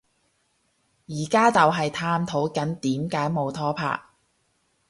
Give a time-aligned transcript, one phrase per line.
[1.07, 4.01] 而家就係探討緊點解冇拖拍